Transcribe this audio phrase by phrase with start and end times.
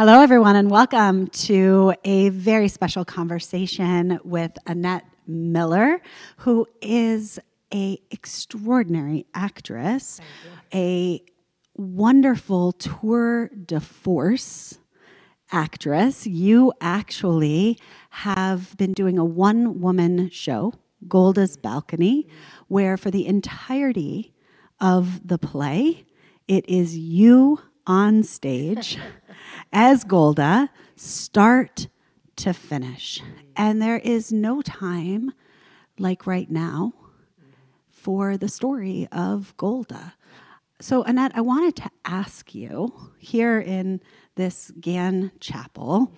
[0.00, 6.00] Hello, everyone, and welcome to a very special conversation with Annette Miller,
[6.36, 7.40] who is
[7.74, 10.20] a extraordinary actress,
[10.72, 11.20] a
[11.74, 14.78] wonderful tour de force
[15.50, 16.28] actress.
[16.28, 17.76] You actually
[18.10, 20.74] have been doing a one woman show,
[21.08, 22.34] Golda's Balcony, mm-hmm.
[22.68, 24.32] where for the entirety
[24.80, 26.06] of the play,
[26.46, 28.96] it is you on stage
[29.72, 31.88] as Golda, start
[32.36, 33.22] to finish.
[33.56, 35.32] And there is no time
[35.98, 36.92] like right now
[37.90, 40.14] for the story of Golda.
[40.80, 44.00] So, Annette, I wanted to ask you here in
[44.36, 46.12] this Gann Chapel,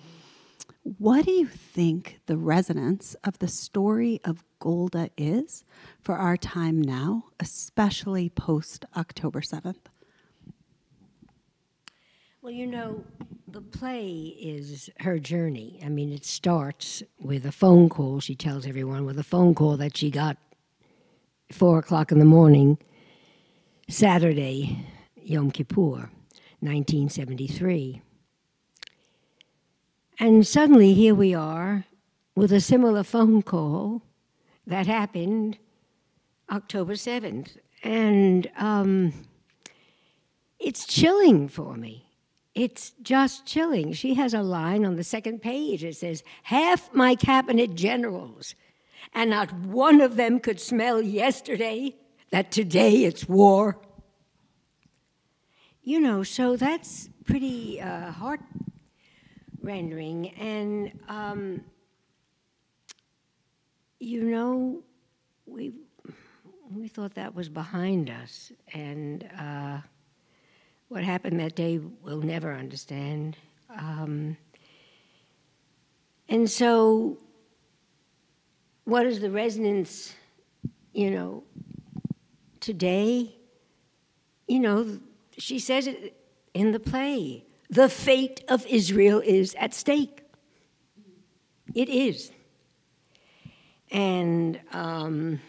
[0.83, 5.63] what do you think the resonance of the story of Golda is
[6.01, 9.90] for our time now, especially post October 7th?
[12.43, 13.03] Well, you know,
[13.47, 15.79] the play is her journey.
[15.85, 19.77] I mean, it starts with a phone call, she tells everyone, with a phone call
[19.77, 20.37] that she got
[21.51, 22.79] four o'clock in the morning,
[23.89, 24.83] Saturday,
[25.17, 26.09] Yom Kippur,
[26.61, 28.01] 1973.
[30.19, 31.85] And suddenly here we are
[32.33, 34.01] with a similar phone call
[34.65, 35.59] that happened
[36.51, 37.57] October 7th.
[37.83, 39.13] And um,
[40.59, 42.07] it's chilling for me
[42.53, 43.93] it's just chilling.
[43.93, 45.83] She has a line on the second page.
[45.83, 48.55] It says, Half my cabinet generals,
[49.13, 51.95] and not one of them could smell yesterday
[52.31, 53.77] that today it's war.
[55.83, 58.41] You know, so that's pretty uh, heart
[59.61, 60.29] rendering.
[60.31, 61.61] And, um,
[63.99, 64.83] you know,
[65.45, 65.73] we,
[66.71, 68.51] we thought that was behind us.
[68.73, 69.79] And, uh,
[70.91, 73.37] what happened that day, we'll never understand.
[73.69, 74.35] Um,
[76.27, 77.17] and so,
[78.83, 80.13] what is the resonance,
[80.91, 81.43] you know,
[82.59, 83.33] today?
[84.49, 84.99] You know,
[85.37, 86.13] she says it
[86.53, 90.23] in the play the fate of Israel is at stake.
[91.73, 92.33] It is.
[93.91, 95.39] And um,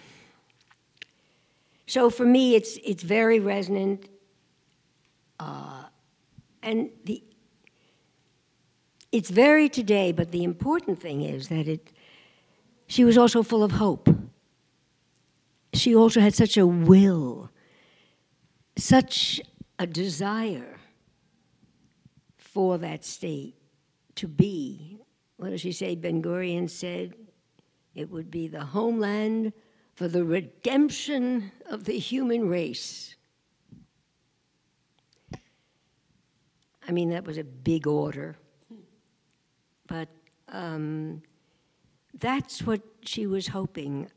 [1.88, 4.08] so for me, it's, it's very resonant.
[5.38, 5.84] Uh,
[6.62, 7.22] and the,
[9.10, 11.92] it's very today, but the important thing is that it,
[12.86, 14.08] she was also full of hope.
[15.74, 17.50] She also had such a will,
[18.76, 19.40] such
[19.78, 20.78] a desire
[22.36, 23.54] for that state
[24.16, 24.98] to be.
[25.36, 25.94] What does she say?
[25.94, 27.14] Ben Gurion said
[27.94, 29.52] it would be the homeland
[29.94, 33.16] for the redemption of the human race.
[36.86, 38.36] I mean, that was a big order.
[39.86, 40.08] But
[40.48, 41.22] um,
[42.18, 44.10] that's what she was hoping.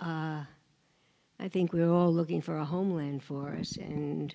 [0.00, 0.44] Uh,
[1.40, 4.34] I think we are all looking for a homeland for us, and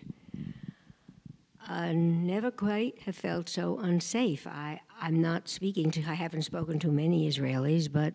[1.68, 4.48] I never quite have felt so unsafe.
[4.48, 8.14] I, I'm not speaking to, I haven't spoken to many Israelis, but,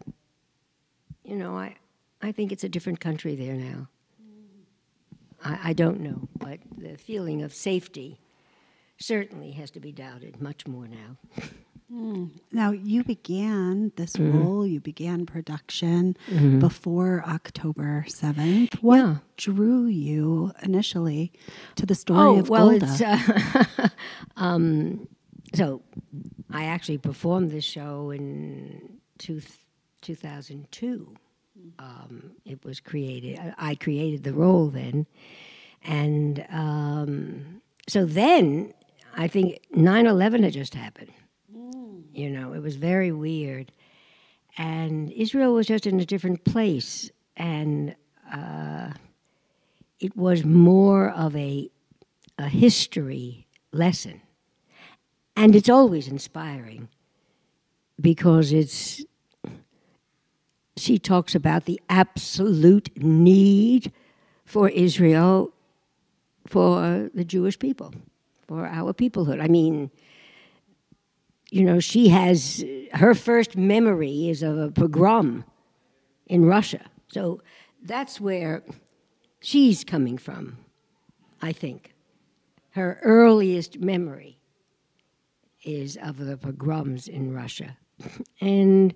[1.25, 1.77] you know, I,
[2.23, 3.89] I think it's a different country there now.
[5.45, 8.19] I, I don't know, but the feeling of safety
[8.99, 11.17] certainly has to be doubted much more now.
[11.93, 12.31] Mm.
[12.53, 14.39] Now, you began this mm-hmm.
[14.39, 16.59] role, you began production mm-hmm.
[16.59, 18.75] before October 7th.
[18.83, 19.17] What yeah.
[19.39, 21.33] drew you initially
[21.77, 22.87] to the story oh, of well, Golda?
[22.87, 23.89] It's, uh,
[24.37, 25.09] um,
[25.55, 25.83] so,
[26.51, 29.41] I actually performed this show in two,
[30.03, 31.15] 2002.
[31.79, 35.07] Um, it was created, I created the role then.
[35.83, 38.75] And um, so then
[39.19, 41.11] I think 9 11 had just happened.
[41.55, 42.05] Mm.
[42.13, 43.73] You know, it was very weird.
[44.57, 47.11] And Israel was just in a different place.
[47.37, 47.97] And
[48.33, 48.93] uh,
[49.99, 51.69] it was more of a,
[52.39, 54.21] a history lesson.
[55.37, 56.89] And it's always inspiring
[58.01, 59.05] because it's,
[60.77, 63.93] she talks about the absolute need
[64.45, 65.53] for Israel
[66.47, 67.93] for the Jewish people
[68.49, 69.43] for our peoplehood.
[69.43, 69.91] I mean,
[71.51, 72.65] you know, she has
[72.95, 75.45] her first memory is of a pogrom
[76.27, 76.85] in Russia.
[77.09, 77.43] So
[77.83, 78.65] that's where
[79.41, 80.59] she's coming from,
[81.41, 81.95] I think.
[82.71, 84.39] Her earliest memory
[85.65, 87.77] is of the pogroms in Russia.
[88.41, 88.95] and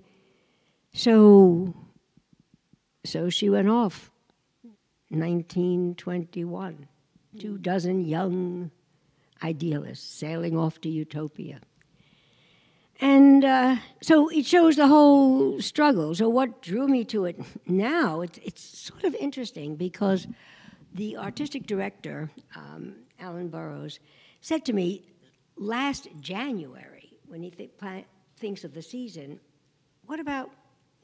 [0.93, 1.73] so
[3.05, 4.09] so she went off
[5.09, 6.87] 1921
[7.37, 8.71] two dozen young
[9.43, 11.59] idealists sailing off to utopia.
[13.01, 16.15] And uh, so it shows the whole struggle.
[16.15, 18.21] So what drew me to it now?
[18.21, 20.27] It's it's sort of interesting because
[20.93, 23.99] the artistic director, um, Allyn Burrows,
[24.41, 25.03] said to me
[25.57, 28.03] last January when he th- pla-
[28.37, 29.39] thinks of the season,
[30.05, 30.51] "What about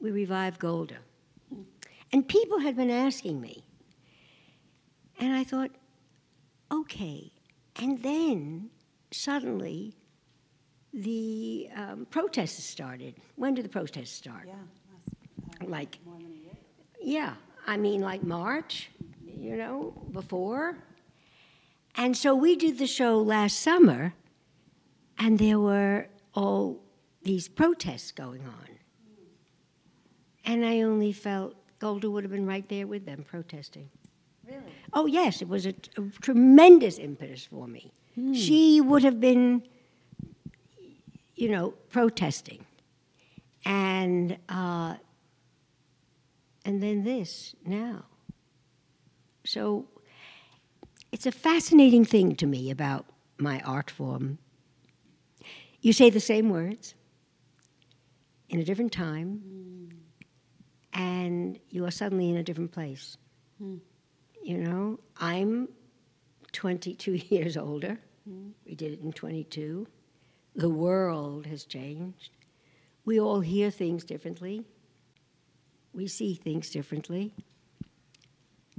[0.00, 0.98] we revive Golda?"
[2.12, 3.64] And people had been asking me,
[5.18, 5.70] and I thought,
[6.72, 7.32] okay.
[7.76, 8.70] And then
[9.10, 9.94] suddenly
[10.92, 13.14] the um, protests started.
[13.36, 14.46] When did the protests start?
[14.46, 15.66] Yeah.
[15.66, 15.98] Like,
[17.00, 17.34] yeah,
[17.66, 18.90] I mean, like March,
[19.24, 20.78] you know, before.
[21.96, 24.14] And so we did the show last summer,
[25.18, 26.80] and there were all
[27.22, 28.68] these protests going on.
[30.44, 33.90] And I only felt Golda would have been right there with them protesting.
[34.46, 34.62] Really?
[34.92, 37.92] Oh, yes, it was a, a tremendous impetus for me.
[38.14, 38.32] Hmm.
[38.32, 39.62] She would have been,
[41.36, 42.64] you know, protesting.
[43.64, 44.96] And, uh,
[46.64, 48.04] and then this now.
[49.44, 49.86] So
[51.12, 53.06] it's a fascinating thing to me about
[53.38, 54.38] my art form.
[55.80, 56.94] You say the same words
[58.48, 61.00] in a different time, hmm.
[61.00, 63.16] and you are suddenly in a different place.
[63.58, 63.76] Hmm.
[64.42, 65.68] You know, I'm
[66.52, 67.98] 22 years older.
[68.28, 68.50] Mm-hmm.
[68.66, 69.86] We did it in 22.
[70.56, 72.30] The world has changed.
[73.04, 74.64] We all hear things differently.
[75.92, 77.34] We see things differently.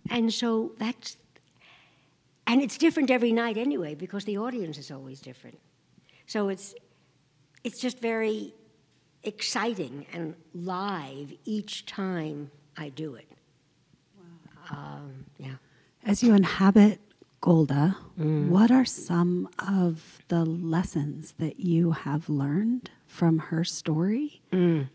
[0.09, 1.17] And so that's,
[2.47, 5.59] and it's different every night anyway because the audience is always different.
[6.25, 6.75] So it's,
[7.63, 8.53] it's just very
[9.23, 13.27] exciting and live each time I do it.
[16.05, 16.99] As you inhabit
[17.41, 17.95] Golda,
[18.49, 24.41] what are some of the lessons that you have learned from her story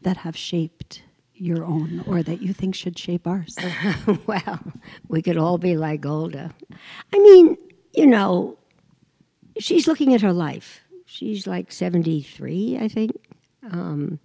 [0.03, 1.03] that have shaped
[1.35, 3.57] your own or that you think should shape ours?
[4.27, 4.61] well,
[5.09, 6.53] we could all be like Golda.
[7.15, 7.57] I mean,
[7.95, 8.59] you know,
[9.59, 10.81] she's looking at her life.
[11.07, 13.13] She's like 73, I think,
[13.71, 14.19] um,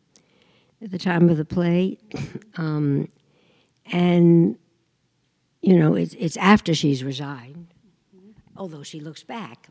[0.82, 1.98] at the time of the play.
[2.58, 3.08] Um,
[3.92, 4.58] and,
[5.62, 7.68] you know, it's, it's after she's resigned,
[8.58, 9.70] although she looks back.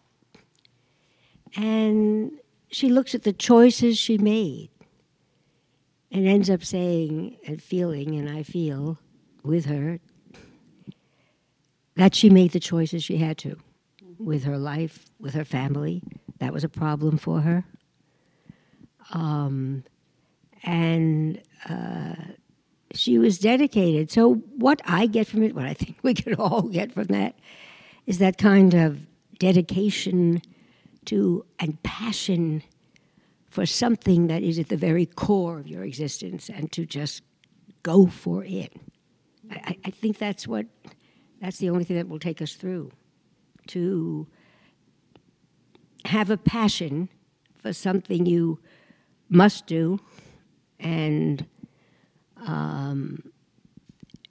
[1.57, 2.33] And
[2.71, 4.71] she looks at the choices she made
[6.13, 8.99] and ends up saying and feeling, and I feel
[9.43, 9.99] with her,
[11.97, 13.57] that she made the choices she had to
[14.19, 16.03] with her life, with her family.
[16.39, 17.65] That was a problem for her.
[19.13, 19.85] Um,
[20.63, 22.15] and uh,
[22.95, 24.11] she was dedicated.
[24.11, 27.35] So, what I get from it, what I think we could all get from that,
[28.07, 29.07] is that kind of
[29.39, 30.43] dedication
[31.07, 32.63] to and passion
[33.49, 37.23] for something that is at the very core of your existence and to just
[37.83, 38.73] go for it.
[39.51, 40.67] I, I- think that's what
[41.41, 42.91] that's the only thing that will take us through.
[43.69, 44.27] To
[46.05, 47.09] have a passion
[47.59, 48.59] for something you
[49.29, 50.01] must do
[50.79, 51.47] and
[52.47, 53.23] um,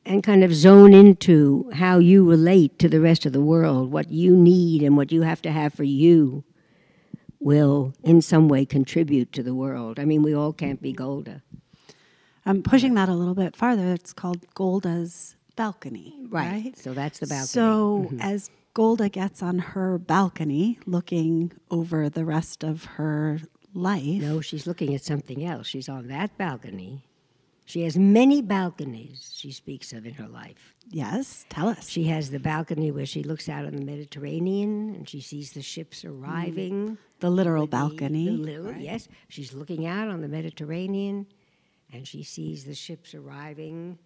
[0.06, 4.10] and kind of zone into how you relate to the rest of the world, what
[4.12, 6.44] you need and what you have to have for you
[7.40, 10.00] will in some way contribute to the world.
[10.00, 11.42] I mean, we all can't be Golda.
[12.45, 13.94] I'm pushing that a little bit farther.
[13.94, 16.78] It's called Golda's balcony, right?
[16.78, 17.48] So that's the balcony.
[17.48, 23.40] So as Golda gets on her balcony, looking over the rest of her
[23.74, 25.68] life, no, she's looking at something else.
[25.68, 27.04] She's on that balcony.
[27.69, 30.73] She has many balconies she speaks of in her life.
[30.90, 31.88] yes, tell us.
[31.88, 35.61] She has the balcony where she looks out on the Mediterranean and she sees the
[35.61, 36.09] ships mm.
[36.09, 36.97] arriving.
[37.19, 38.26] The literal the- balcony.
[38.26, 41.28] the little- Yes, she's looking out on the Mediterranean
[41.94, 43.99] and she sees the ships arriving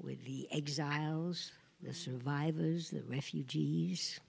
[0.00, 1.50] with the exiles,
[1.82, 4.20] the survivors, the refugees.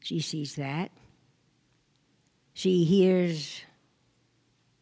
[0.00, 0.90] She sees that.
[2.52, 3.60] She hears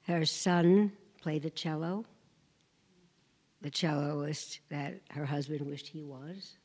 [0.07, 2.07] her son play the cello,
[3.61, 6.57] the celloist that her husband wished he was.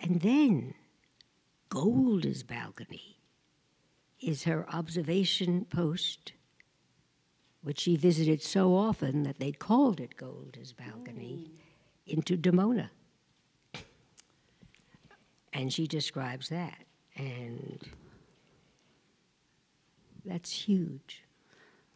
[0.00, 0.74] And then
[1.68, 3.18] Golda's balcony
[4.20, 6.32] is her observation post,
[7.62, 12.12] which she visited so often that they called it Golda's balcony, mm.
[12.12, 12.90] into Dimona.
[15.52, 16.84] And she describes that.
[17.16, 17.82] And
[20.24, 21.24] that's huge.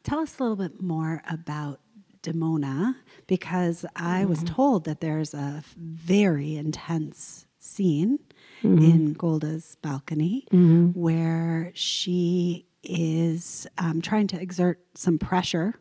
[0.03, 1.81] Tell us a little bit more about
[2.23, 2.95] Dimona
[3.27, 4.55] because I was mm-hmm.
[4.55, 8.19] told that there's a very intense scene
[8.63, 8.79] mm-hmm.
[8.85, 10.99] in Golda's balcony mm-hmm.
[10.99, 15.75] where she is um, trying to exert some pressure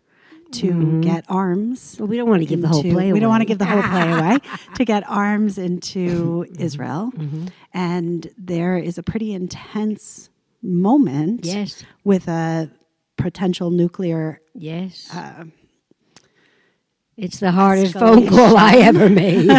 [0.51, 1.95] to get arms.
[1.97, 3.47] Well, we don't want to give the whole play We don't want to away.
[3.47, 4.37] give the whole play away
[4.75, 6.61] to get arms into Mm-hmm.
[6.61, 7.11] Israel,
[7.73, 10.29] and there is a pretty intense
[10.61, 11.83] moment Yes.
[12.03, 12.69] with a
[13.17, 15.09] potential nuclear Yes.
[15.15, 15.53] Um,
[17.21, 19.49] it's the hardest phone call I ever made.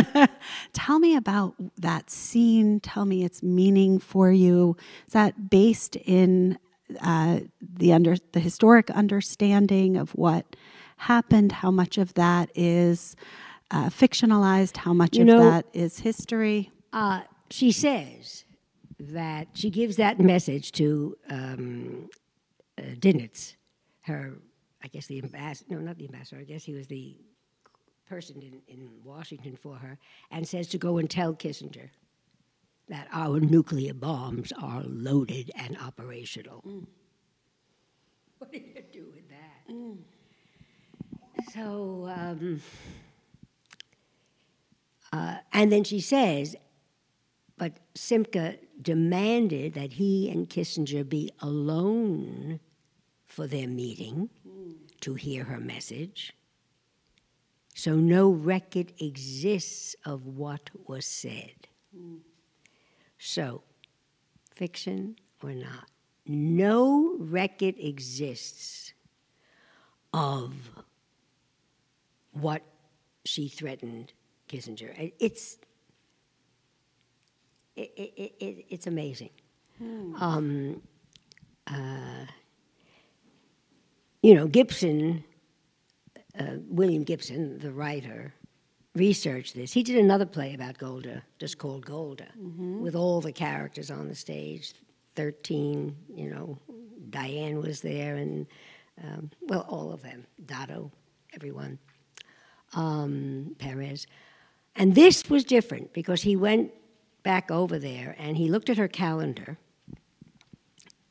[0.72, 2.80] Tell me about that scene.
[2.80, 4.76] Tell me its meaning for you.
[5.06, 6.58] Is that based in
[7.00, 10.56] uh, the under the historic understanding of what
[10.96, 11.52] happened?
[11.52, 13.16] How much of that is
[13.70, 14.76] uh, fictionalized?
[14.78, 16.70] How much You of know- that is history?
[16.92, 18.44] uh, she says
[18.98, 22.08] that she gives that message to um,
[22.78, 23.56] uh, Dinitz,
[24.02, 24.34] her,
[24.82, 27.16] I guess the ambassador, no, not the ambassador, I guess he was the
[28.12, 29.98] person in, in Washington for her,
[30.30, 31.88] and says to go and tell Kissinger
[32.88, 36.62] that our nuclear bombs are loaded and operational.
[38.36, 39.54] What do you do with that?
[41.54, 42.60] So, um,
[45.10, 46.54] uh, and then she says,
[47.56, 52.60] but Simcha demanded that he and Kissinger be alone
[53.24, 54.28] for their meeting
[55.00, 56.34] to hear her message.
[57.74, 61.68] So no record exists of what was said.
[63.18, 63.62] So,
[64.54, 65.88] fiction or not,
[66.26, 68.92] no record exists
[70.12, 70.54] of
[72.32, 72.62] what
[73.24, 74.12] she threatened
[74.48, 75.12] Kissinger.
[75.18, 75.58] It's
[77.76, 79.30] it, it, it, it's amazing.
[79.80, 80.82] Um,
[81.66, 82.26] uh,
[84.22, 85.24] you know, Gibson,
[86.38, 88.32] uh, William Gibson, the writer,
[88.94, 89.72] researched this.
[89.72, 92.26] He did another play about Golda, just called Golda,
[92.82, 94.74] with all the characters on the stage.
[95.14, 96.58] Thirteen, you know,
[97.10, 98.46] Dayan was there, and
[99.02, 100.90] um, well, all of them, Dado,
[101.34, 101.78] everyone,
[102.74, 104.06] um, Peres.
[104.76, 106.72] And this was different because he went
[107.22, 109.58] back over there and he looked at her calendar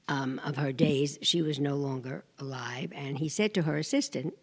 [0.07, 1.17] um, of her days.
[1.21, 2.91] She was no longer alive.
[2.93, 4.33] And he said to her assistant,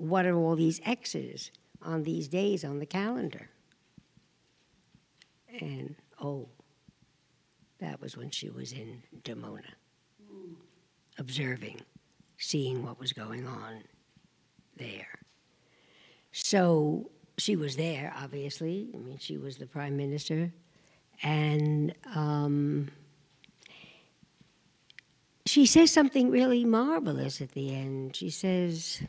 [0.00, 1.50] What are all these X's
[1.82, 3.50] on these days on the calendar?
[5.60, 6.48] And oh,
[7.80, 9.74] that was when she was in Dimona,
[11.18, 11.82] observing,
[12.38, 13.82] seeing what was going on
[14.78, 15.18] there.
[16.32, 18.88] So she was there, obviously.
[18.94, 20.50] I mean, she was the prime minister.
[21.22, 22.88] And um,
[25.44, 28.16] she says something really marvelous at the end.
[28.16, 29.02] She says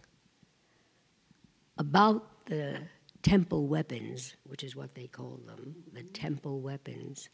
[1.81, 2.77] about the
[3.23, 7.27] temple weapons, which is what they call them, the temple weapons.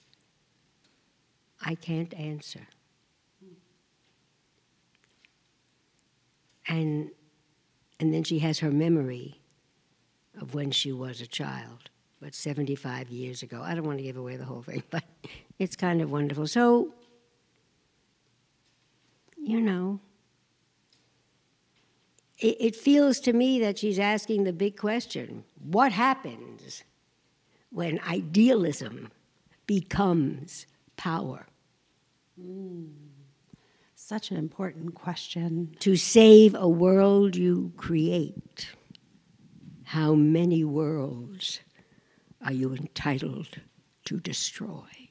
[1.61, 2.65] I can't answer.
[6.69, 7.11] And
[7.99, 9.41] and then she has her memory
[10.39, 11.89] of when she was a child,
[12.21, 13.61] but 75 years ago.
[13.61, 15.03] I don't want to give away the whole thing, but
[15.59, 16.47] it's kind of wonderful.
[16.47, 16.93] So,
[19.35, 19.99] you know,
[22.39, 26.83] it, it feels to me that she's asking the big question what happens
[27.71, 29.11] when idealism
[29.65, 30.65] becomes
[30.95, 31.45] power?
[32.39, 32.85] Hmm.
[33.95, 35.75] Such an important question.
[35.79, 38.69] To save a world you create,
[39.83, 41.59] how many worlds
[42.41, 43.49] are you entitled
[44.05, 45.09] to destroy?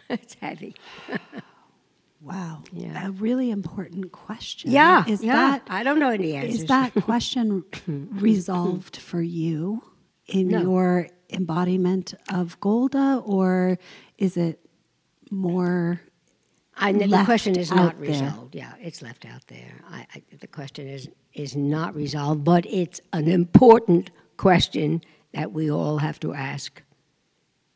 [0.08, 0.74] it's heavy.
[2.22, 2.62] Wow.
[2.72, 3.06] Yeah.
[3.08, 4.70] A really important question.
[4.70, 5.32] Yeah, Is yeah.
[5.32, 6.60] that I don't know any answers.
[6.62, 7.64] Is that question
[8.12, 9.82] resolved for you
[10.26, 10.60] in No.
[10.60, 13.78] your embodiment of Golda, or
[14.18, 14.60] is it
[15.30, 16.00] more?
[16.76, 18.08] I, the question is not out there?
[18.10, 18.54] resolved.
[18.54, 19.72] Yeah, it's left out there.
[19.90, 25.00] I, I, the question is is not resolved, but it's an important question
[25.32, 26.82] that we all have to ask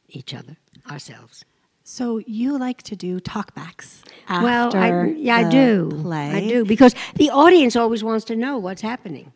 [0.09, 0.57] each other,
[0.91, 1.45] ourselves.
[1.87, 5.99] So you like to do talkbacks well, I, yeah, I do.
[6.01, 6.31] Play.
[6.31, 9.33] I do because the audience always wants to know what's happening.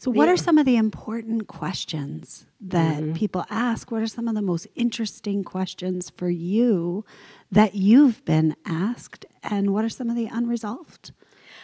[0.00, 0.34] So, what Yeah.
[0.34, 3.12] are some of the important questions that Mm-hmm.
[3.14, 3.90] people ask?
[3.90, 7.04] What are some of the most interesting questions for you
[7.52, 9.24] that you've been asked?
[9.42, 11.12] And what are some of the unresolved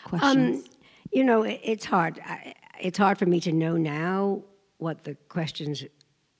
[0.05, 0.59] questions?
[0.59, 0.65] Um,
[1.13, 2.21] you know, it, it's hard.
[2.25, 4.43] I, it's hard for me to know now
[4.79, 5.85] what the questions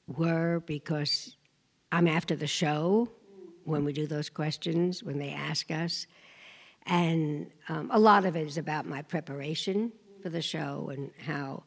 [0.07, 1.37] were because
[1.93, 3.09] I'm after the show
[3.65, 6.07] when we do those questions, when they ask us.
[6.87, 9.93] And um, a lot of it is about my preparation
[10.23, 11.65] for the show and how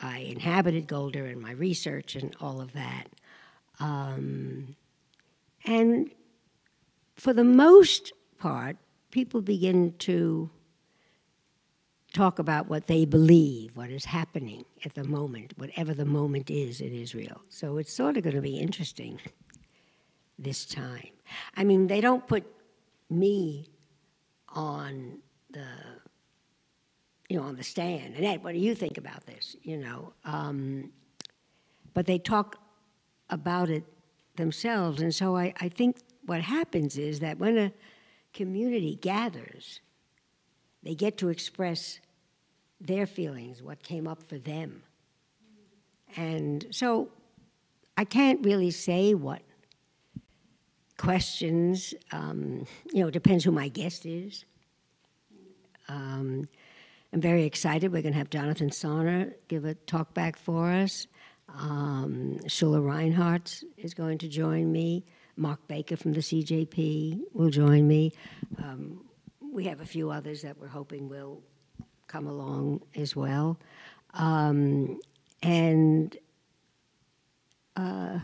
[0.00, 3.04] I inhabited Golda and my research and all of that.
[3.80, 4.76] Um,
[5.64, 6.10] and
[7.16, 8.76] for the most part,
[9.10, 10.50] people begin to
[12.12, 16.80] talk about what they believe, what is happening at the moment, whatever the moment is
[16.80, 17.40] in Israel.
[17.48, 19.18] So it's sort of going to be interesting
[20.42, 21.08] this time.
[21.56, 22.44] I mean, they don't put
[23.10, 23.66] me
[24.48, 25.18] on
[25.50, 25.66] the
[27.28, 28.14] you know on the stand.
[28.16, 29.56] Annette, what do you think about this?
[29.62, 30.90] You know, um,
[31.94, 32.56] but they talk
[33.30, 33.84] about it
[34.36, 35.96] themselves, and so I, I think
[36.26, 37.72] what happens is that when a
[38.32, 39.80] community gathers,
[40.82, 42.00] they get to express
[42.80, 44.82] their feelings, what came up for them.
[46.16, 47.10] And so
[47.96, 49.42] I can't really say what
[51.02, 54.44] questions, um, you know, depends who my guest is.
[55.88, 56.48] Um,
[57.12, 57.92] I'm very excited.
[57.92, 61.08] We're going to have Jonathan Sarna give a talk back for us.
[61.48, 65.04] Um, Shula Reinharz is going to join me.
[65.36, 68.12] Mark Baker from the CJP will join me.
[68.58, 69.04] Um,
[69.52, 71.42] we have a few others that we're hoping will
[72.06, 73.58] come along as well.
[74.14, 75.00] Um,
[75.42, 76.16] and
[77.74, 78.20] uh,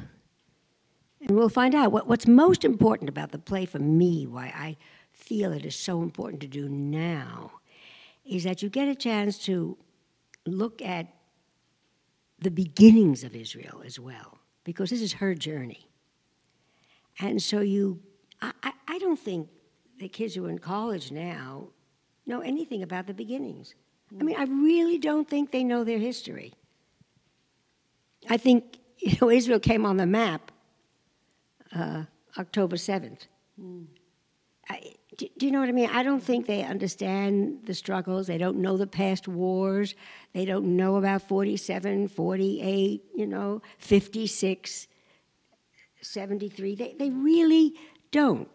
[1.21, 4.77] and we'll find out what, what's most important about the play for me, why I
[5.11, 7.53] feel it is so important to do now,
[8.25, 9.77] is that you get a chance to
[10.47, 11.07] look at
[12.39, 15.89] the beginnings of Israel as well, because this is her journey.
[17.19, 18.01] And so you,
[18.41, 19.49] I, I don't think
[19.99, 21.69] the kids who are in college now
[22.27, 23.75] know anything about the beginnings.
[24.21, 26.55] I mean, I really don't think they know their history.
[28.29, 30.53] I think, you know, Israel came on the map
[31.75, 32.05] uh,
[32.39, 33.27] October 7th.
[33.61, 33.87] Mm.
[34.69, 35.91] I, do, do, you know what I mean?
[35.91, 38.27] I don't think they understand the struggles.
[38.27, 39.95] They don't know the past wars.
[40.35, 44.87] They don't know about 47, 48, you know, 56,
[46.03, 46.75] 73.
[46.75, 47.75] They, they really
[48.11, 48.49] don't.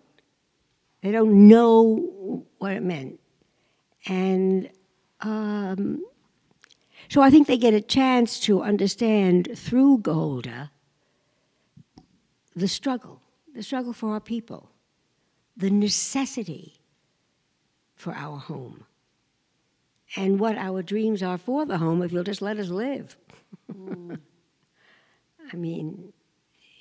[1.02, 3.20] They don't know what it meant.
[4.06, 4.70] And
[5.22, 6.04] um,
[7.10, 10.72] so I think they get a chance to understand through Golda
[12.56, 13.22] the struggle,
[13.54, 14.70] the struggle for our people,
[15.58, 16.74] the necessity
[17.96, 18.86] for our home,
[20.16, 23.18] and what our dreams are for the home if you'll just let us live.
[23.72, 24.20] Mm.
[25.54, 26.14] I mean,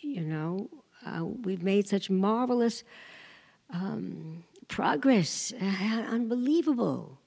[0.01, 0.69] you know,
[1.05, 2.85] uh, we've made such marvelous
[3.71, 7.19] um, progress, uh, unbelievable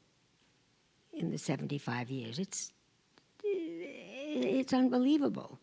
[1.13, 2.39] in the 75 years.
[2.39, 2.71] It's,
[3.43, 5.59] it's unbelievable.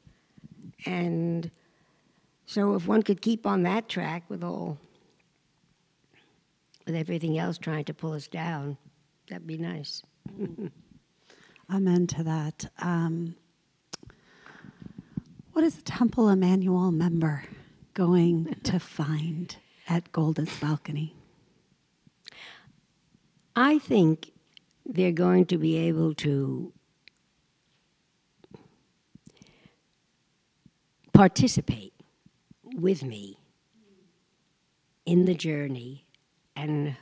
[0.86, 1.50] And
[2.46, 4.78] so if one could keep on that track with all,
[6.87, 8.76] with everything else trying to pull us down,
[9.28, 10.02] that'd be nice.
[11.72, 12.70] Amen to that.
[12.78, 13.37] Um,
[15.52, 17.44] what is a Temple Emmanuel member
[17.94, 19.57] going to find
[19.88, 21.14] at Golda's balcony?
[23.55, 24.33] I think
[24.87, 26.72] they're going to be able to
[31.12, 31.91] participate
[32.74, 33.38] with me
[35.04, 36.06] in the journey
[36.54, 36.96] and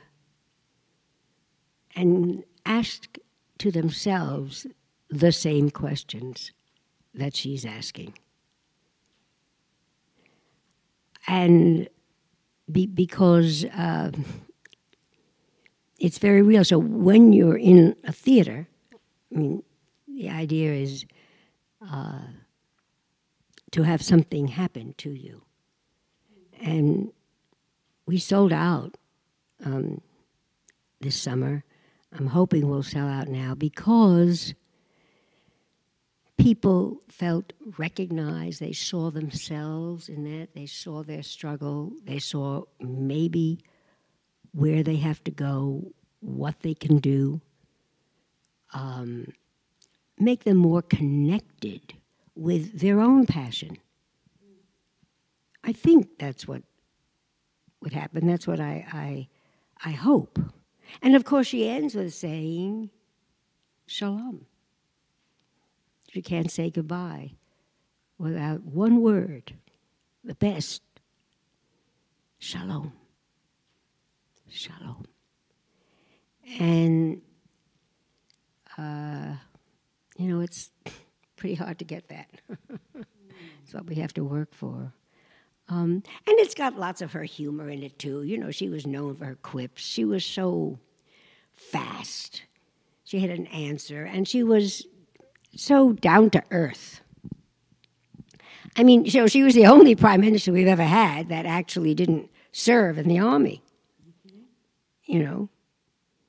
[1.95, 3.17] and ask
[3.57, 4.65] to themselves
[5.09, 6.51] the same questions
[7.13, 8.13] that she's asking
[11.27, 11.87] and
[12.71, 14.11] be, because uh,
[15.99, 16.63] it's very real.
[16.63, 18.67] So when you're in a theater,
[19.33, 19.63] I mean,
[20.07, 21.05] the idea is
[21.89, 22.21] uh,
[23.71, 25.43] to have something happen to you.
[26.61, 27.11] And
[28.05, 28.95] we sold out
[29.65, 30.01] um,
[30.99, 31.63] this summer.
[32.13, 34.53] I'm hoping we'll sell out now because
[36.37, 38.59] people felt recognized.
[38.59, 40.49] They saw themselves in that.
[40.53, 41.93] They saw their struggle.
[42.03, 43.59] They saw maybe
[44.53, 47.41] where they have to go, what they can do,
[48.73, 49.33] um,
[50.19, 51.93] make them more connected
[52.35, 53.77] with their own passion.
[55.63, 56.63] I think that's what
[57.81, 58.27] would happen.
[58.27, 59.27] That's what I, I,
[59.83, 60.39] I hope.
[61.01, 62.89] And of course, she ends with saying,
[63.85, 64.45] Shalom.
[66.11, 67.31] She can't say goodbye
[68.17, 69.53] without one word,
[70.23, 70.81] the best
[72.39, 72.91] Shalom
[74.51, 75.05] shalom.
[76.59, 77.21] And,
[78.77, 79.35] uh,
[80.17, 80.71] you know, it's
[81.35, 82.29] pretty hard to get that.
[83.63, 84.93] it's what we have to work for.
[85.71, 88.23] Um, and it's got lots of her humor in it, too.
[88.23, 89.81] You know, she was known for her quips.
[89.81, 90.77] She was so
[91.53, 92.43] fast.
[93.03, 94.85] She had an answer, and she was
[95.55, 97.01] so down to earth.
[98.77, 102.29] I mean, so she was the only prime minister we've ever had that actually didn't
[102.51, 103.63] serve in the army
[105.11, 105.49] you know,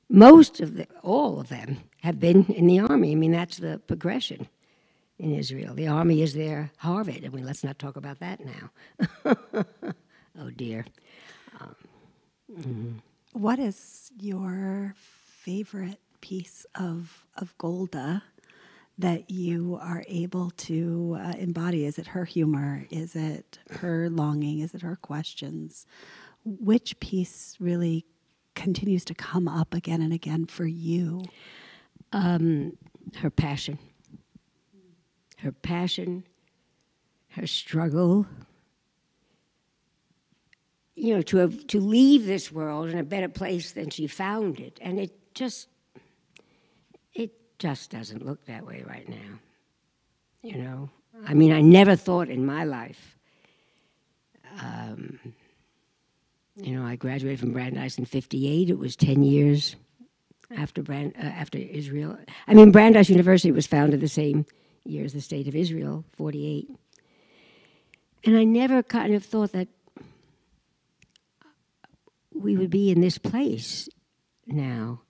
[0.09, 3.13] most of the, all of them have been in the army.
[3.13, 4.49] I mean, that's the progression
[5.23, 5.75] in Israel.
[5.75, 7.23] The army is there, Harvard.
[7.25, 8.71] I mean, let's not talk about that now.
[10.39, 10.85] oh dear.
[13.33, 18.23] What is your favorite piece of of Golda
[18.97, 21.85] that you are able to uh, embody?
[21.85, 22.85] Is it her humor?
[22.91, 24.59] Is it her longing?
[24.59, 25.87] Is it her questions?
[26.45, 28.05] Which piece really
[28.55, 31.23] continues to come up again and again for you?
[32.13, 32.77] Um,
[33.17, 33.79] her passion.
[35.43, 36.23] Her passion,
[37.31, 38.25] her struggle.
[40.95, 44.61] You know, to have, to leave this world in a better place than she found
[44.61, 45.67] it, and it just
[47.13, 49.39] it just doesn't look that way right now.
[50.43, 50.89] You know,
[51.27, 53.17] I mean, I never thought in my life.
[54.61, 55.19] Um,
[56.55, 58.69] you know, I graduated from Brandeis in '58.
[58.69, 59.75] It was ten years
[60.55, 62.17] after Brand, uh, after Israel.
[62.47, 64.45] I mean, Brandeis University was founded the same
[64.85, 66.69] year as the state of Israel, '48.
[68.25, 69.67] And I never kind of thought that
[72.33, 73.89] we would be in this place
[74.47, 75.01] now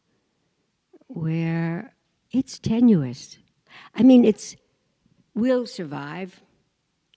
[1.08, 1.94] where
[2.32, 3.38] it's tenuous.
[3.96, 4.56] I mean, it's
[5.36, 6.42] we'll survive,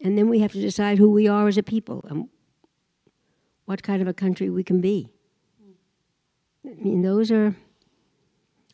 [0.02, 2.28] and then we have to decide who we are as a people and
[3.64, 5.08] what kind of a country we can be.
[6.64, 7.56] I mean, those are,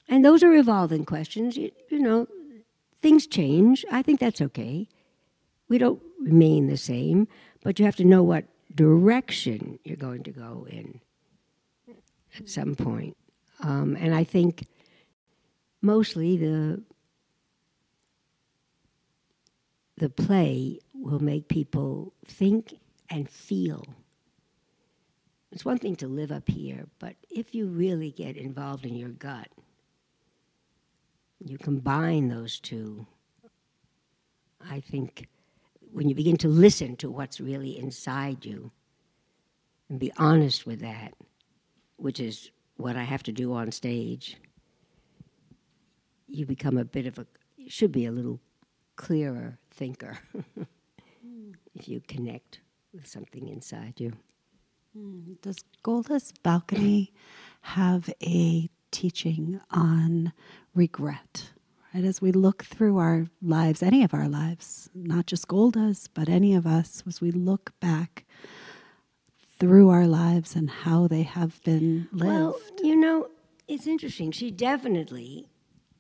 [0.08, 1.56] and those are evolving questions.
[1.56, 2.26] You, you know,
[3.02, 3.84] things change.
[3.90, 4.88] I think that's okay.
[5.68, 7.28] We don't remain the same,
[7.62, 11.00] but you have to know what direction you're going to go in
[12.38, 13.16] at some point.
[13.60, 14.66] Um, and I think
[15.82, 16.82] mostly the
[19.98, 22.74] the play will make people think
[23.10, 23.84] and feel.
[25.52, 29.10] It's one thing to live up here, but if you really get involved in your
[29.10, 29.48] gut,
[31.44, 33.06] you combine those two.
[34.68, 35.28] I think
[35.92, 38.70] when you begin to listen to what's really inside you
[39.88, 41.14] and be honest with that,
[41.96, 44.36] which is what I have to do on stage,
[46.28, 47.26] you become a bit of a,
[47.56, 48.40] you should be a little
[48.96, 51.52] clearer thinker hmm.
[51.74, 52.60] if you connect
[52.94, 54.12] with something inside you.
[54.96, 55.34] Hmm.
[55.42, 57.12] Does Golda's balcony
[57.62, 60.32] have a teaching on
[60.74, 61.50] regret?
[61.94, 66.28] Right, as we look through our lives, any of our lives, not just Golda's, but
[66.28, 68.24] any of us, as we look back
[69.58, 72.24] through our lives and how they have been lived.
[72.24, 73.28] Well, you know,
[73.68, 74.32] it's interesting.
[74.32, 75.46] She definitely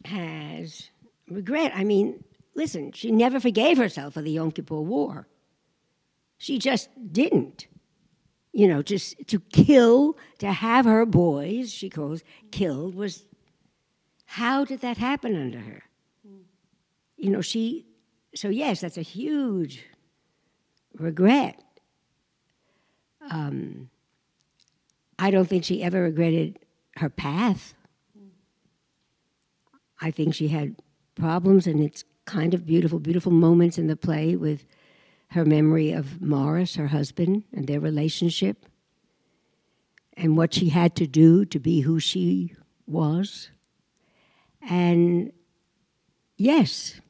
[0.06, 0.90] has
[1.28, 1.72] regret.
[1.74, 5.28] I mean, listen, she never forgave herself for the Yom Kippur War.
[6.38, 7.66] She just didn't.
[8.52, 13.24] You know, just to kill, to have her boys, she calls, killed was.
[14.32, 15.82] How did that happen under her?
[17.18, 17.84] You know, she.
[18.34, 19.84] So, yes, that's a huge
[20.98, 21.62] regret.
[23.30, 23.90] Um,
[25.18, 26.60] I don't think she ever regretted
[26.96, 27.74] her path.
[30.00, 30.76] I think she had
[31.14, 34.64] problems, and it's kind of beautiful, beautiful moments in the play with
[35.32, 38.64] her memory of Morris, her husband, and their relationship,
[40.14, 42.54] and what she had to do to be who she
[42.86, 43.50] was.
[44.68, 45.32] And
[46.36, 47.00] yes,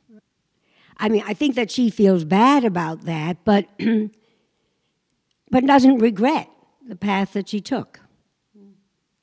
[0.98, 3.66] I mean, I think that she feels bad about that, but
[5.50, 6.48] but doesn't regret
[6.86, 8.00] the path that she took.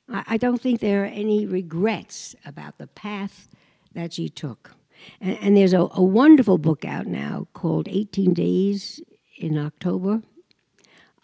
[0.08, 3.48] I, I don't think there are any regrets about the path
[3.94, 4.72] that she took.
[5.20, 9.00] And, and there's a, a, wonderful book out now called 18 Days
[9.38, 10.22] in October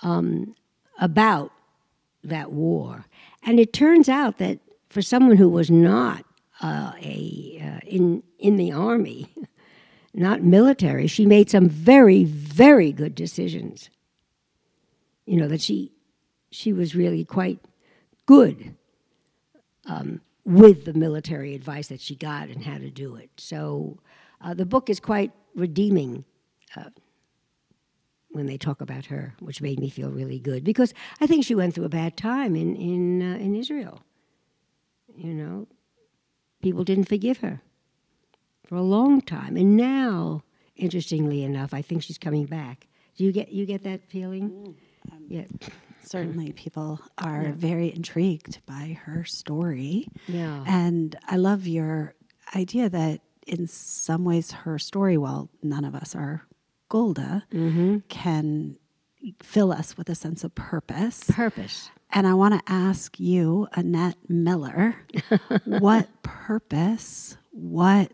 [0.03, 0.55] um,
[0.99, 1.53] about
[2.25, 3.05] that war.
[3.43, 6.25] And it turns out that for someone who was not
[6.61, 9.29] uh, a uh, in in the army,
[10.15, 13.91] not military, she made some very very good decisions.
[15.27, 15.93] You know that she
[16.51, 17.61] she was really quite
[18.27, 18.75] good
[19.87, 23.31] um, with the military advice that she got and how to do it.
[23.37, 23.99] So
[24.41, 26.25] uh, the book is quite redeeming
[26.77, 26.91] uh,
[28.31, 31.55] when they talk about her, which made me feel really good because I think she
[31.55, 34.01] went through a bad time in in uh, in Israel.
[35.15, 35.67] You know,
[36.63, 37.63] people didn't forgive her
[38.67, 40.43] for a long time, and now,
[40.75, 42.87] interestingly enough, I think she's coming back.
[43.17, 44.51] Do you get you get that feeling?
[44.51, 45.45] Mm, um, yeah
[46.07, 47.53] certainly people are yeah.
[47.55, 50.09] very intrigued by her story.
[50.27, 50.65] Yeah.
[50.67, 52.15] And I love your
[52.55, 56.47] idea that in some ways her story, while none of us are
[56.89, 57.99] Golda, mm-hmm.
[58.09, 58.77] can
[59.43, 61.25] fill us with a sense of purpose.
[61.29, 61.91] Purpose.
[62.11, 64.97] And I want to ask you, Annette Miller,
[65.65, 68.13] what purpose, what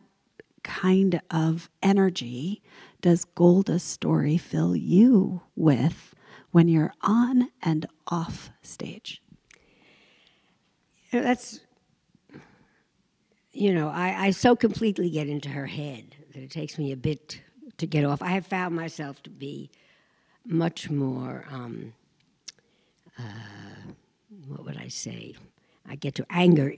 [0.62, 2.62] kind of energy
[3.00, 6.14] does Golda's story fill you with
[6.50, 9.22] when you're on and off stage?
[11.10, 11.60] That's,
[13.52, 16.96] you know, I, I so completely get into her head that it takes me a
[16.96, 17.40] bit
[17.76, 18.22] to get off.
[18.22, 19.70] I have found myself to be
[20.44, 21.92] much more, um,
[23.18, 23.22] uh,
[24.46, 25.34] what would I say?
[25.88, 26.74] I get to anger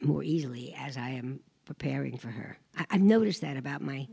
[0.00, 2.58] more easily as I am preparing for her.
[2.76, 4.06] I, have noticed that about my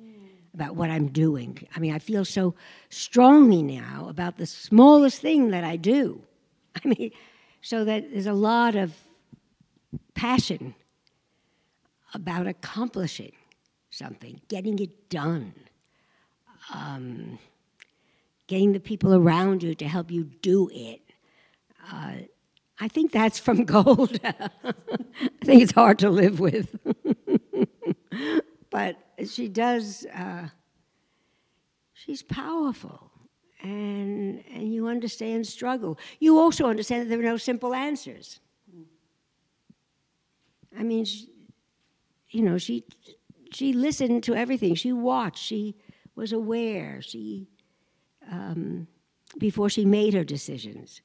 [0.54, 1.60] about what I'm doing.
[1.76, 2.56] I mean, I feel so
[2.90, 6.24] strongly now about the smallest thing that I do.
[6.84, 7.12] I mean,
[7.62, 8.94] so that there's a lot of
[10.16, 10.74] passion
[12.14, 13.34] about accomplishing
[13.92, 15.54] something, getting it done,
[16.74, 17.38] um,
[18.48, 21.02] getting the people around you to help you do it.
[21.92, 22.14] Uh,
[22.80, 24.20] I think that's from gold.
[24.24, 24.74] I
[25.44, 26.78] think it's hard to live with.
[28.70, 30.50] but she does, uh,
[31.94, 33.12] she's powerful.
[33.64, 35.98] And, and you understand struggle.
[36.20, 38.40] You also understand that there are no simple answers.
[40.78, 41.28] I mean, she,
[42.30, 42.84] you know, she,
[43.52, 44.76] she listened to everything.
[44.76, 45.44] She watched.
[45.44, 45.76] She
[46.16, 47.02] was aware.
[47.02, 47.48] She,
[48.32, 48.88] um,
[49.40, 51.02] before she made her decisions.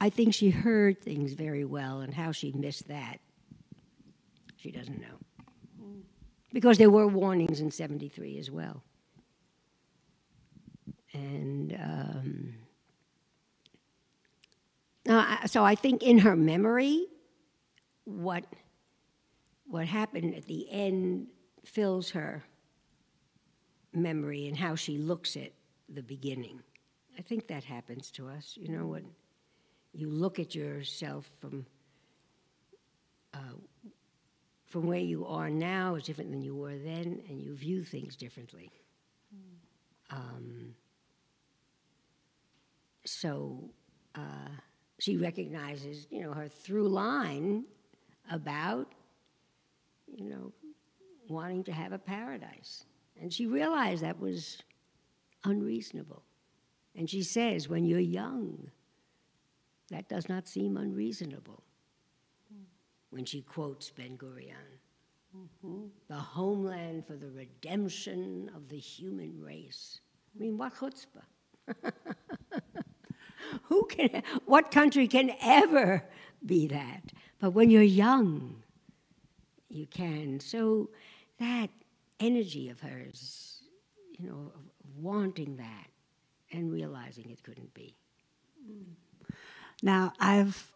[0.00, 3.20] I think she heard things very well, and how she missed that,
[4.56, 5.18] she doesn't know.
[6.52, 8.82] Because there were warnings in 73 as well.
[11.12, 12.54] And um,
[15.08, 17.06] uh, so I think in her memory,
[18.04, 18.44] what,
[19.66, 21.26] what happened at the end
[21.64, 22.42] fills her
[23.92, 25.52] memory and how she looks at
[25.88, 26.62] the beginning.
[27.18, 29.04] I think that happens to us, you know, when
[29.92, 31.66] you look at yourself from
[33.34, 33.56] uh,
[34.66, 38.16] from where you are now is different than you were then, and you view things
[38.16, 38.70] differently.
[39.34, 40.16] Mm.
[40.16, 40.74] Um,
[43.04, 43.70] so
[44.14, 44.48] uh,
[45.00, 47.64] she recognizes, you know, her through line
[48.30, 48.86] about,
[50.06, 50.52] you know,
[51.28, 52.84] wanting to have a paradise,
[53.20, 54.62] and she realized that was
[55.44, 56.22] unreasonable.
[56.96, 58.70] And she says, when you're young,
[59.90, 61.62] that does not seem unreasonable.
[63.10, 64.78] When she quotes Ben Gurion,
[65.36, 65.86] mm-hmm.
[66.08, 70.00] the homeland for the redemption of the human race.
[70.34, 71.24] I mean, what chutzpah?
[73.64, 76.04] Who can, what country can ever
[76.46, 77.12] be that?
[77.40, 78.62] But when you're young,
[79.68, 80.38] you can.
[80.38, 80.90] So
[81.40, 81.70] that
[82.20, 83.62] energy of hers,
[84.18, 84.52] you know,
[84.96, 85.89] wanting that
[86.52, 87.96] and realizing it couldn't be.
[89.82, 90.70] Now, I've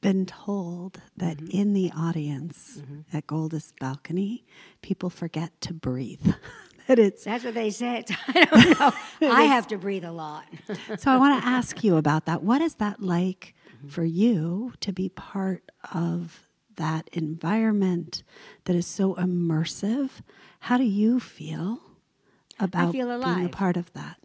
[0.00, 1.50] been told that mm-hmm.
[1.50, 3.16] in the audience mm-hmm.
[3.16, 4.44] at Golda's balcony,
[4.82, 6.34] people forget to breathe.
[6.86, 8.10] that it's that's what they said.
[8.28, 8.92] I don't know.
[9.32, 10.44] I have to breathe a lot.
[10.98, 12.42] so I want to ask you about that.
[12.42, 13.88] What is that like mm-hmm.
[13.88, 18.22] for you to be part of that environment
[18.64, 20.10] that is so immersive?
[20.60, 21.80] How do you feel
[22.60, 24.18] about feel being a part of that?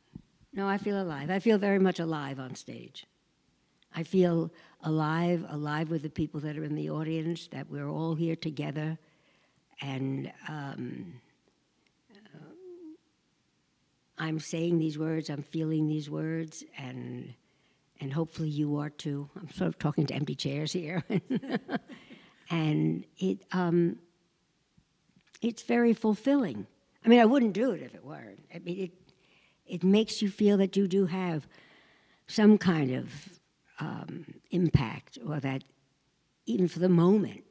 [0.54, 1.30] No, I feel alive.
[1.30, 3.06] I feel very much alive on stage.
[3.96, 4.52] I feel
[4.84, 8.98] alive, alive with the people that are in the audience, that we're all here together.
[9.82, 11.14] And um,
[12.14, 12.40] uh,
[14.18, 17.34] I'm saying these words, I'm feeling these words, and,
[18.00, 19.30] and hopefully you are too.
[19.36, 21.04] I'm sort of talking to empty chairs here.
[22.50, 23.98] and it, um,
[25.42, 26.68] it's very fulfilling.
[27.04, 28.44] I mean, I wouldn't do it if it weren't.
[28.54, 28.92] I mean, it,
[29.70, 31.48] it makes you feel that you do have
[32.28, 33.40] some kind of
[33.80, 35.64] um, impact or that
[36.46, 37.44] even for the moment,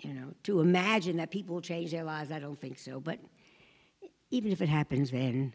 [0.00, 3.00] you know, to imagine that people will change their lives, I don't think so.
[3.00, 3.18] But
[4.30, 5.54] even if it happens then,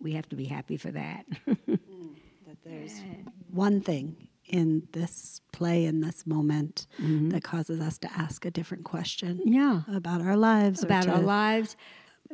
[0.00, 1.24] we have to be happy for that.
[1.48, 1.78] mm,
[2.46, 3.00] that there's
[3.50, 7.30] one thing in this play, in this moment, mm-hmm.
[7.30, 9.82] that causes us to ask a different question yeah.
[9.92, 10.82] about our lives.
[10.82, 11.76] About our lives,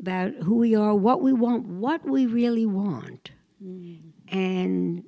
[0.00, 3.30] about who we are, what we want, what we really want,
[3.62, 3.98] mm.
[4.28, 5.04] and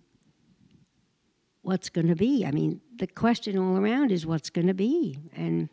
[1.62, 2.44] what's going to be.
[2.44, 5.70] I mean, the question all around is what's going to be, and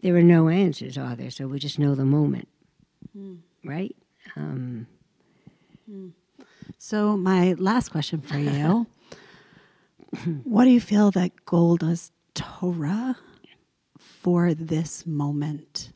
[0.00, 1.30] there are no answers, are there?
[1.30, 2.48] So we just know the moment,
[3.16, 3.38] mm.
[3.64, 3.94] right?
[4.36, 4.86] Um,
[5.90, 6.12] mm.
[6.78, 8.86] So my last question for you:
[10.44, 13.16] What do you feel that Golda's Torah
[13.98, 15.90] for this moment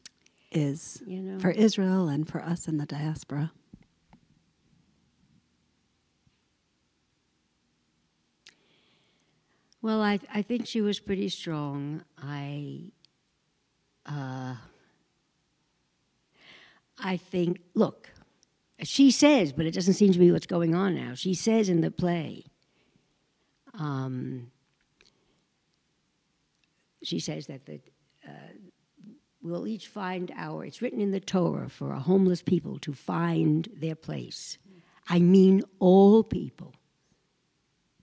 [0.50, 1.38] is you know?
[1.38, 3.52] for Israel and for us in the diaspora.
[9.80, 12.02] Well, I, I think she was pretty strong.
[12.20, 12.90] I,
[14.06, 14.56] uh,
[16.98, 18.10] I think, look,
[18.82, 21.14] she says, but it doesn't seem to be what's going on now.
[21.14, 22.44] She says in the play,
[23.74, 24.50] um,
[27.04, 27.80] she says that the,
[28.26, 28.30] uh,
[29.50, 33.68] we'll each find our, it's written in the Torah for a homeless people to find
[33.74, 34.58] their place.
[35.08, 36.74] I mean all people,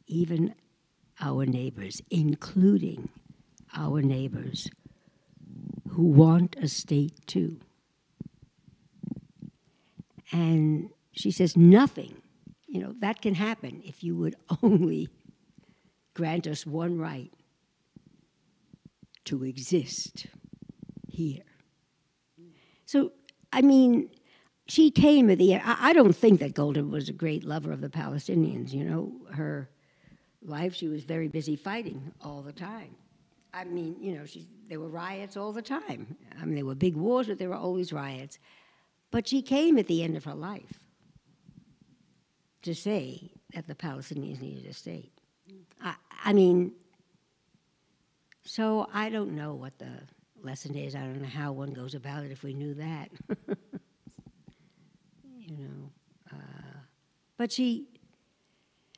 [0.08, 0.55] even
[1.19, 3.10] our neighbors, including
[3.75, 4.69] our neighbors
[5.89, 7.60] who want a state too.
[10.31, 12.21] And she says, nothing,
[12.67, 15.10] you know, that can happen if you would only
[16.13, 17.31] grant us one right
[19.25, 20.27] to exist
[21.15, 21.43] here.
[22.86, 23.12] So,
[23.51, 24.10] I mean,
[24.67, 25.63] she came at the end.
[25.65, 28.71] I, I don't think that Golda was a great lover of the Palestinians.
[28.71, 29.69] You know, her
[30.41, 32.95] life, she was very busy fighting all the time.
[33.54, 36.15] I mean, you know, she, there were riots all the time.
[36.39, 38.38] I mean, there were big wars, but there were always riots.
[39.12, 40.80] But she came at the end of her life
[42.63, 45.13] to say that the Palestinians needed a state.
[45.82, 46.73] I, I mean,
[48.43, 49.91] so I don't know what the
[50.45, 50.95] lesson is.
[50.95, 53.10] I don't know how one goes about it if we knew that.
[55.23, 55.91] you know,
[56.31, 56.77] uh,
[57.38, 57.88] but she.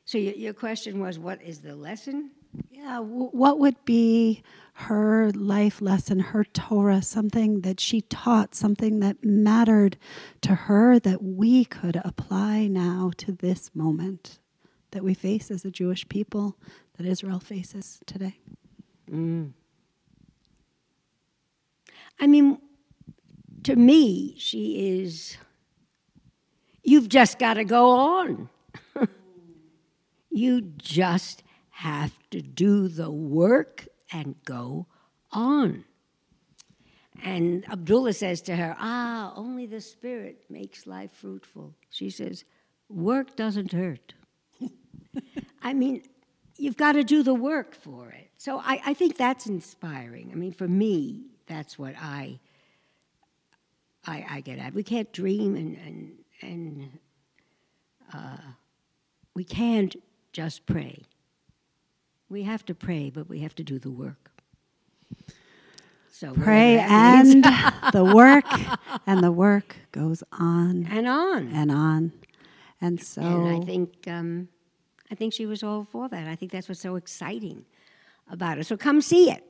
[0.06, 2.32] So your, your question was, what is the lesson?
[2.70, 4.42] Yeah, w- what would be
[4.74, 9.98] her life lesson, her Torah, something that she taught, something that mattered
[10.42, 14.40] to her that we could apply now to this moment
[14.92, 16.58] that we face as a Jewish people,
[16.98, 18.38] that Israel faces today?
[19.12, 19.52] Mm.
[22.20, 22.60] I mean,
[23.64, 25.38] to me, she is,
[26.84, 28.50] you've just got to go on.
[30.30, 34.88] you just have to do the work and go
[35.32, 35.84] on.
[37.24, 41.74] And Abdullah says to her, Ah, only the Spirit makes life fruitful.
[41.90, 42.46] She says,
[42.90, 44.14] Work doesn't hurt.
[45.62, 46.04] I mean,
[46.58, 48.30] you've got to do the work for it.
[48.38, 50.30] So I, I think that's inspiring.
[50.32, 52.40] I mean, for me, that's what I
[54.06, 54.74] I, I get at.
[54.74, 57.00] We can't dream and and and
[58.14, 58.38] uh,
[59.34, 59.96] we can't
[60.32, 61.04] just pray.
[62.30, 64.32] We have to pray, but we have to do the work.
[66.10, 67.44] So pray and
[67.94, 68.46] the work,
[69.06, 72.12] and the work goes on and on and on,
[72.82, 73.22] and so.
[73.22, 74.48] And I think um,
[75.12, 76.28] I think she was all for that.
[76.28, 77.66] I think that's what's so exciting
[78.30, 78.66] about it.
[78.66, 79.47] So come see it.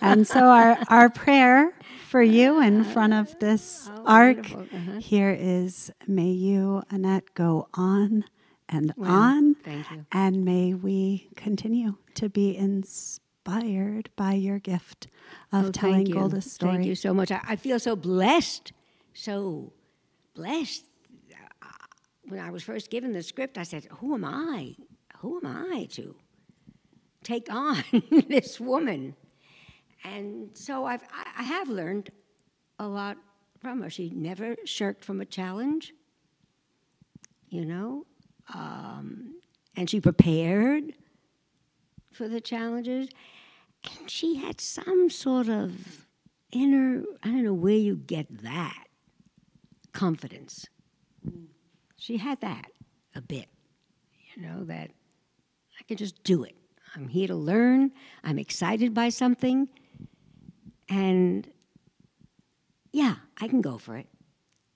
[0.00, 1.72] And so our, our prayer
[2.08, 4.98] for you in front of this oh, ark uh-huh.
[5.00, 8.24] here is may you, Annette, go on
[8.68, 9.54] and on.
[9.56, 10.06] Thank you.
[10.12, 15.08] And may we continue to be inspired by your gift
[15.52, 16.74] of oh, telling Golda's story.
[16.74, 17.30] Thank you so much.
[17.30, 18.72] I, I feel so blessed,
[19.12, 19.72] so
[20.34, 20.84] blessed.
[22.26, 24.76] When I was first given the script, I said, Who am I?
[25.18, 26.14] Who am I to
[27.22, 27.84] take on
[28.28, 29.14] this woman?
[30.04, 31.02] And so I've,
[31.36, 32.10] I have learned
[32.78, 33.16] a lot
[33.58, 33.90] from her.
[33.90, 35.94] She never shirked from a challenge,
[37.48, 38.04] you know,
[38.52, 39.40] um,
[39.76, 40.92] and she prepared
[42.12, 43.08] for the challenges.
[43.98, 46.06] And she had some sort of
[46.52, 48.86] inner, I don't know where you get that
[49.92, 50.66] confidence.
[51.96, 52.70] She had that
[53.14, 53.48] a bit,
[54.34, 54.90] you know, that
[55.80, 56.54] I can just do it.
[56.94, 57.92] I'm here to learn.
[58.22, 59.68] I'm excited by something.
[60.88, 61.48] And
[62.92, 64.06] yeah, I can go for it.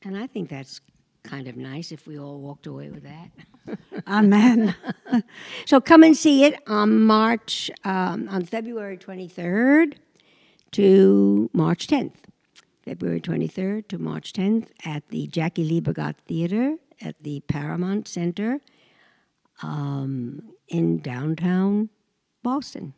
[0.03, 0.81] And I think that's
[1.23, 3.79] kind of nice if we all walked away with that.
[4.09, 4.75] Amen.
[5.66, 9.94] so come and see it on March, um, on February 23rd
[10.73, 12.15] to March 10th.
[12.83, 18.61] February 23rd to March 10th at the Jackie Liebergott Theater at the Paramount Center
[19.63, 21.90] um, in downtown
[22.42, 22.94] Boston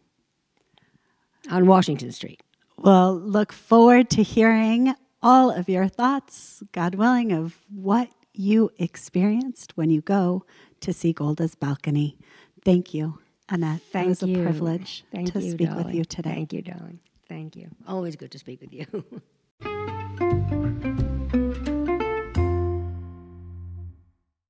[1.50, 2.40] on Washington Street.
[2.82, 9.76] We'll look forward to hearing all of your thoughts, God willing, of what you experienced
[9.76, 10.46] when you go
[10.80, 12.16] to see Golda's balcony.
[12.64, 13.18] Thank you,
[13.50, 13.82] Annette.
[13.92, 14.06] Thank you.
[14.06, 14.40] it was you.
[14.40, 15.86] a privilege Thank to you, speak darling.
[15.86, 16.30] with you today.
[16.30, 17.00] Thank you, darling.
[17.28, 17.68] Thank you.
[17.86, 18.86] Always good to speak with you.